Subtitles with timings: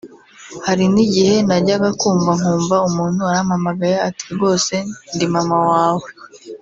[0.65, 4.73] Hari n’igihe najyaga kumva nkumva umuntu arampamagaye ati ‘Rwose
[5.13, 6.07] ndi mama wawe